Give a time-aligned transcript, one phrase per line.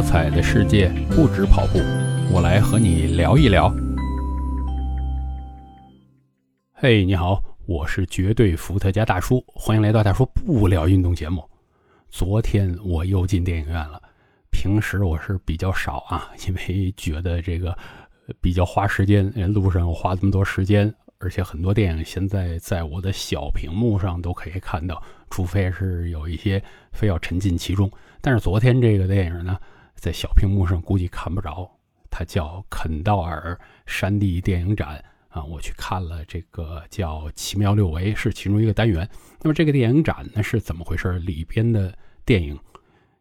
[0.00, 1.78] 多彩的世界不止跑步，
[2.32, 3.70] 我来和你聊一聊。
[6.72, 11.44] 嘿，你好，我是绝对伏特加大叔，欢迎来到大叔不聊运动节目。
[12.08, 14.00] 昨天我又进电影院了，
[14.50, 17.76] 平时我是比较少啊，因为觉得这个
[18.40, 27.90] 比较花时间，路上花这么多时间，而且很多电影现在在我的小屏幕上都可以看到，除非是有一些非要沉浸其中。
[28.22, 29.58] 但是昨天这个电影呢，
[30.00, 31.70] 在小屏幕上估计看不着。
[32.10, 39.08] 它叫肯道尔山地电影展啊，我去看了这个叫《奇妙六维》，是其中一个单元。
[39.42, 41.20] 那么这个电影展呢是怎么回事？
[41.20, 42.58] 里边的电影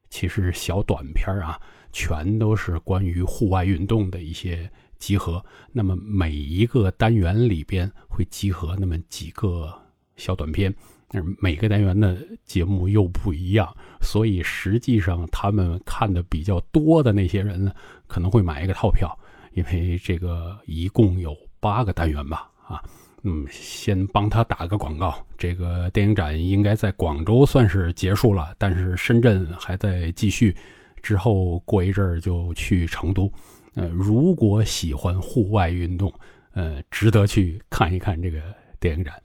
[0.10, 1.62] 其实小短片啊，
[1.92, 4.68] 全都是关于户外运动的一些
[4.98, 5.46] 集合。
[5.72, 9.72] 那么每一个单元里边会集合那么几个
[10.16, 10.74] 小短片。
[11.12, 13.68] 但是每个单元的节目又不一样，
[14.00, 17.74] 所以实际上他们看的比较多的那些人呢，
[18.06, 19.10] 可能会买一个套票，
[19.54, 22.84] 因为这个一共有八个单元吧，啊，
[23.24, 30.56] 嗯，先帮他打个广告，这个电影展应该在广州算是结束了，但是深圳还在继续，
[31.02, 33.32] 之后过一阵儿就去成都，
[33.74, 36.14] 呃，如果喜欢户外运动，
[36.54, 38.40] 呃，值得去看一看这个
[38.80, 39.16] 电影展。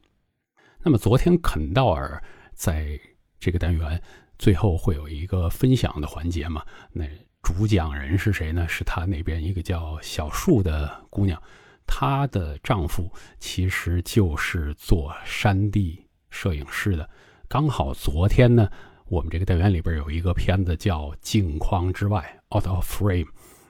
[0.84, 3.00] 那么昨天肯道尔在
[3.40, 4.00] 这个单元
[4.38, 6.62] 最后会有一个分享的环节嘛？
[6.92, 7.06] 那
[7.42, 8.68] 主讲人是谁呢？
[8.68, 11.42] 是他那边一个叫小树的姑娘，
[11.86, 17.08] 她的丈夫其实就是做山地摄影师的。
[17.48, 18.68] 刚好昨天呢，
[19.06, 23.28] 我们这个单元里边有一个片子叫《镜框之外》（Out of Frame），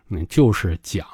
[0.09, 1.07] 嗯，就是讲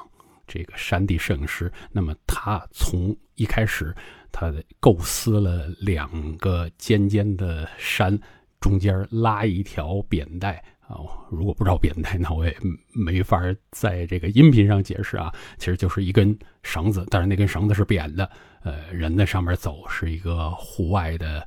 [0.51, 1.71] 这个山地摄影师。
[1.91, 3.95] 那么他从一开始。
[4.33, 4.49] 他
[4.79, 8.17] 构思了两个尖尖的山，
[8.61, 10.95] 中间拉一条扁带啊。
[11.29, 12.57] 如果不知道扁带，那我也
[12.93, 15.35] 没法在这个音频上解释啊。
[15.57, 18.31] 其实就是一根绳子，但是那根绳子是扁的。
[18.63, 21.45] 呃，人在上面走是一个户外的，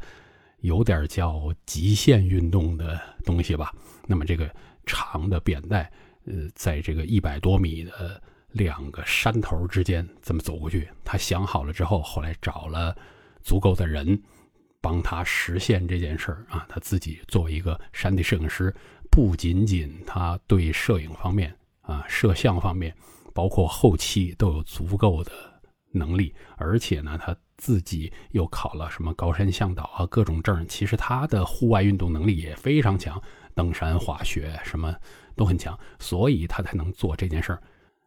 [0.60, 3.72] 有点叫极限运动的东西吧。
[4.06, 5.90] 那么这个长的扁带，
[6.26, 8.22] 呃，在这个一百多米的。
[8.54, 12.96] 两个山头之间这么走过去，他想好了之后，后来找了
[13.42, 14.22] 足够的人
[14.80, 16.64] 帮他实现这件事儿啊。
[16.68, 18.72] 他自己作为一个山地摄影师，
[19.10, 22.94] 不仅仅他对摄影方面啊、摄像方面，
[23.34, 25.32] 包括后期都有足够的
[25.90, 30.64] 能力，而且呢，他自己又考了什么高山向导啊各种证。
[30.68, 33.20] 其实他的户外运动能力也非常强，
[33.52, 34.94] 登山、滑雪什么
[35.34, 37.60] 都很强，所以他才能做这件事儿。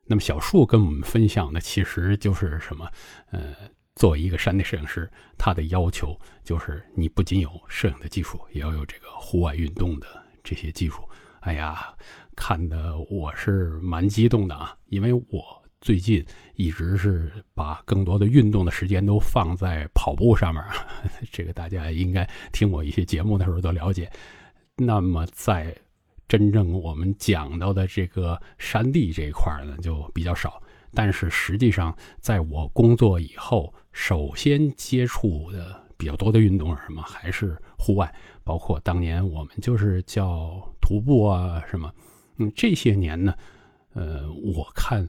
[0.07, 2.89] 那么小树跟我们分享的其实就是什么？
[3.31, 3.53] 呃，
[3.95, 10.07] 作为一个山地摄影师，他的要求就是你不仅有摄影的技术，也要有这个户外运动的
[10.43, 11.01] 这些技术。
[11.41, 11.93] 哎呀，
[12.35, 16.25] 看的我是蛮激动的啊，因为我最近
[16.55, 20.63] 一直是把更多的运动的时间都放在跑步上面。
[21.31, 24.11] 这个大家应该听我一些节目的时候都了解。
[24.75, 25.75] 那么在
[26.27, 30.61] 真正我们讲到的这个山地这一块呢，就比较少。
[30.93, 37.01] 但是实际上，在我工作以后，首先接触的比较多的运动是什么？
[37.01, 41.93] 还是户外，包括当年我们就是叫徒步啊什么。
[42.37, 43.33] 嗯，这些年呢，
[43.93, 45.07] 呃，我看。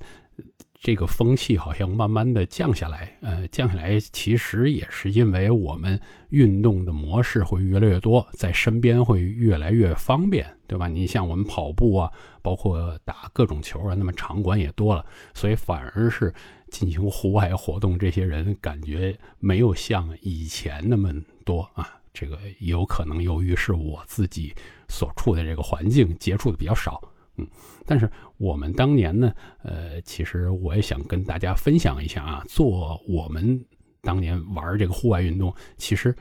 [0.81, 6.01] 这个风气好像慢慢的降下来，呃，降下来其实也是因为我们
[6.31, 10.87] 运动的模式会越来越多，在身边会越来越方便，对吧？
[10.87, 12.13] 你像我们跑步啊，
[12.43, 16.33] 包括打各种球啊，那么场馆也多了，所以反而是
[16.71, 21.13] 进行户外活动这些人感觉没有像以前那么
[21.45, 21.95] 多啊。
[22.15, 24.53] 这个有可能由于是我自己
[24.89, 27.01] 所处的这个环境接触的比较少。
[27.39, 27.47] 嗯，
[27.87, 29.33] 但是我们当年呢，
[29.63, 33.65] 呃，其实我也想跟大家分享一下啊，做我们
[34.03, 36.15] 当年玩这个户外运动，其实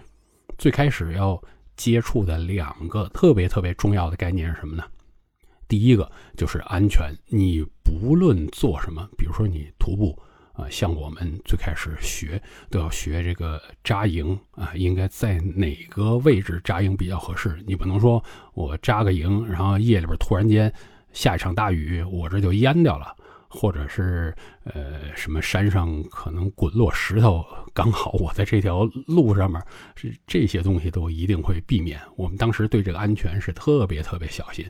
[0.58, 1.42] 最开始要
[1.76, 4.84] 接触的两个特别特别重要的概念是什么呢？
[5.68, 10.18] 第一个就是安全，你不论做什么，比如说你徒步
[10.54, 17.58] 啊，像我们最开始学都要学这个扎营啊，应该在哪个位置扎营比较合适？
[17.66, 18.24] 你不能说
[18.54, 20.72] 我扎个营，然后夜里边突然间。
[21.18, 23.16] 下一场大雨，我这就淹掉了，
[23.50, 24.32] 或者是
[24.66, 27.44] 呃什么山上可能滚落石头，
[27.74, 29.60] 刚好我在这条路上面，
[29.96, 32.00] 是这些东西都一定会避免。
[32.16, 34.64] 我们当时对这个安全是特别特别小心。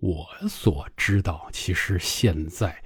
[0.00, 2.76] 我所知道，其实现在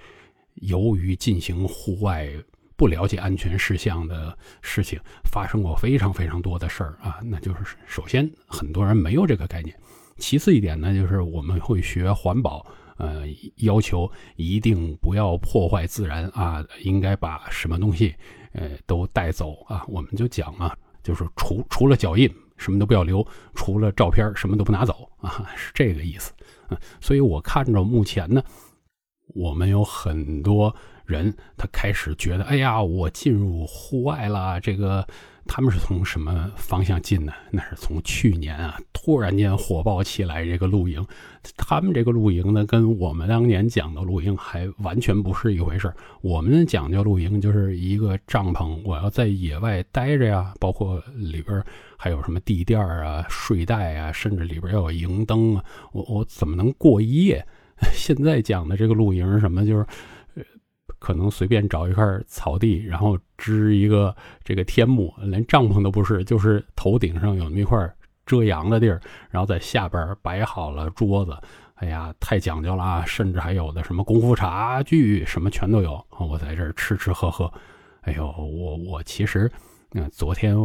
[0.56, 2.30] 由于进行户外
[2.76, 5.00] 不了解安全事项的事情，
[5.32, 7.20] 发生过非常非常多的事儿啊。
[7.24, 9.74] 那就是首先很多人没有这个概念。
[10.18, 12.66] 其次一点呢，就是我们会学环保
[12.96, 13.24] 呃，
[13.56, 18.14] 要求一定不要破坏自然啊，应该把什么东西
[18.52, 19.84] 呃都带走啊。
[19.88, 26.32] 我们就讲啊，就是除除了脚印什么都不要留，除了照片什么都不拿走啊，是这个意思。
[26.70, 28.42] 嗯，所以我看着目前呢，
[29.34, 30.74] 我们有很多
[31.04, 35.06] 人他开始觉得，哎呀，我进入户外了，这个。
[35.48, 37.32] 他们是从什么方向进的？
[37.50, 41.04] 那是从去年啊，突然间火爆起来这个露营。
[41.56, 51.62] 他们这个露营呢，跟我们当年讲的露营还完全不是一回事我们讲究露营就是一个帐篷，我要在野外待着呀，包括里边
[51.96, 55.64] 还有什么地垫啊、睡袋啊，甚至里边要有营灯啊。
[55.92, 57.46] 我我怎么能过夜？
[57.92, 59.64] 现在讲的这个露营什么？
[59.64, 59.86] 就是。
[60.98, 67.78] 可能随便找一块草地，然后支一个这个天幕，连帐篷都不是，就是头顶上有那么一块
[68.24, 69.00] 遮阳的地儿，
[69.30, 71.36] 然后在下边摆好了桌子。
[71.76, 73.04] 哎呀，太讲究了啊！
[73.04, 76.02] 甚至还有的什么功夫茶具，什么全都有。
[76.18, 77.52] 我在这儿吃吃喝喝。
[78.00, 79.50] 哎呦，我我其实，
[79.92, 80.56] 嗯昨天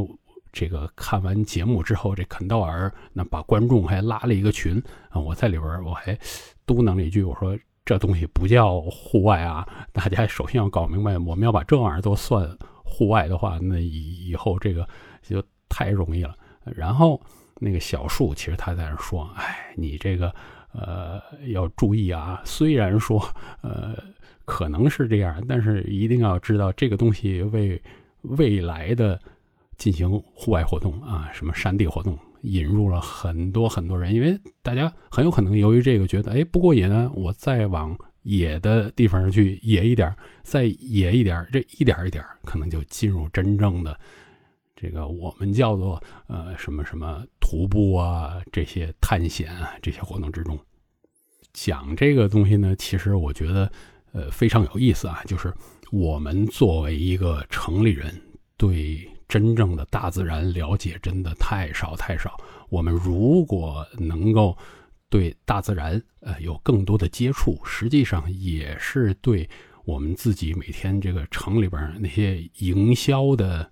[0.54, 6.18] 这个看完节目之后，这肯道尔那把观众还拉了一个群啊，我在里边我还
[6.66, 7.60] 嘟囔了一句，我说。
[7.84, 9.68] 这东西不叫户外啊！
[9.92, 12.48] 大家首先要搞明白，我们要把这玩意儿都算
[12.84, 14.88] 户外的话，那以以后这个
[15.24, 16.36] 就太容易了。
[16.64, 17.20] 然后
[17.60, 20.34] 那个小树，其实他在那说：“哎，你这个
[20.74, 22.40] 呃要注意啊！
[22.46, 23.20] 虽然说
[23.62, 23.98] 呃
[24.46, 27.82] 可能是这样，但是一定要知道这个东西为
[28.22, 29.20] 未来的
[29.78, 44.00] 进行户外活动啊，什么山地活动。”引入了很多很多人，因为大家很有可能由于这个觉得，哎，不过瘾呢，我再往野的地方去野一点，再野一点，这一点一点，可能就进入真正的
[44.76, 50.58] 这个我们叫做呃什么什么徒步啊这些探险啊这些活动之中。
[51.54, 53.72] 讲这个东西呢，其实我觉得
[54.14, 55.54] 呃非常有意思啊，就是
[55.92, 58.14] 我们作为一个城里人
[58.58, 59.08] 对。
[59.32, 62.38] 真正的大自然了解真的太少太少。
[62.68, 64.58] 我们如果能够
[65.10, 69.50] 对大自然呃有更多的接触，实际上也是对
[69.86, 73.72] 我们自己每天这个城里边那些营销的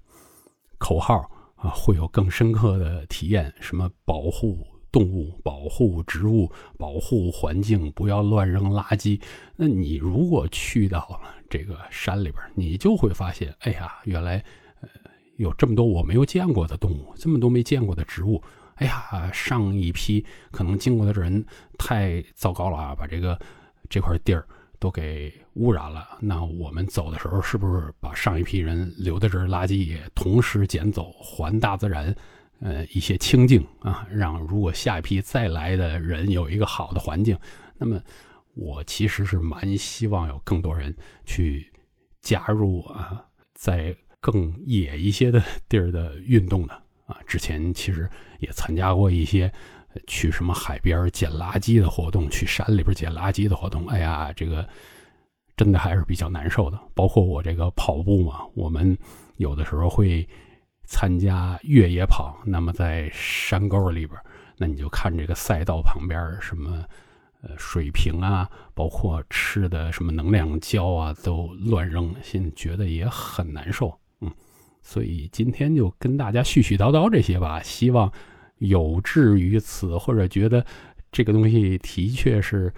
[0.77, 3.53] 口号啊，会有更深刻的体验。
[3.59, 9.19] 什么保护动物、保护植物、保护环境，不要乱扔垃圾。
[9.57, 11.19] 那你如果去到了
[11.49, 14.41] 这个山里边，你就会发现，哎呀，原来。
[15.39, 18.43] 有这么多我没有见过的动物，这么多没见过的植物。
[18.75, 21.45] 哎呀，上一批可能经过的人
[21.77, 23.39] 太糟糕了啊，把这个
[23.89, 24.45] 这块地儿
[24.79, 26.05] 都给污染了。
[26.19, 32.13] 那我们走的时候，是不是把上一批人留在这儿垃圾也同时捡走，还大自然
[32.59, 34.05] 呃一些清净啊？
[34.11, 37.37] 让如果下一批再来的人有一个好的环境，
[37.77, 38.01] 那么
[38.55, 40.93] 我其实是蛮希望有更多人
[41.25, 41.71] 去
[42.19, 43.95] 加入啊，在。
[44.21, 46.73] 更野一些的 地儿的运动的
[47.05, 49.51] 啊，之前其实也参加过一些
[50.07, 53.87] 去什么海边捡垃圾的活动，去山里边捡垃圾的活动。
[53.87, 54.67] 哎呀，这个
[55.57, 56.79] 真的还是比较难受的。
[56.93, 58.97] 包括我这个跑步嘛，我们
[59.37, 60.27] 有的时候会
[60.83, 62.37] 参加越野跑。
[62.45, 64.19] 那么在山沟里边，
[64.57, 66.85] 那你就看这个赛道旁边什么
[67.41, 73.97] 呃水瓶啊，包括吃的什么能量胶啊，都乱扔，现在觉得也很难受。
[74.89, 78.11] 所以今天就跟大家絮絮叨叨这些吧，希望
[78.57, 80.65] 有志于此或者觉得
[81.11, 82.73] 这个东西的确是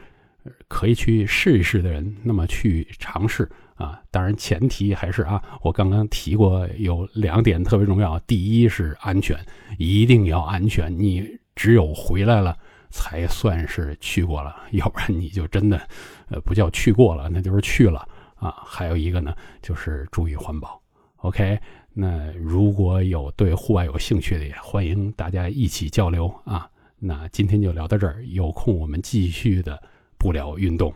[0.68, 4.02] 可以去试一试的人，那么去尝试啊。
[4.12, 9.40] 当然前提还是啊，我刚刚提过有两点特别重要，第一是安全，
[9.78, 10.94] 一定要安全。
[10.94, 11.26] 你
[11.56, 12.58] 只有回来了
[12.90, 15.80] 才算是去过了，要不然你就真的
[16.28, 18.54] 呃不叫去过了，那就是去了啊。
[18.66, 20.78] 还有一个呢，就是注意环保。
[21.20, 21.58] OK。
[21.94, 26.70] 那如果有对户外有兴趣的，也欢迎大家一起交流啊！
[27.00, 29.82] 那今天就聊到这儿，有空我们继续的
[30.18, 30.94] 不聊运动。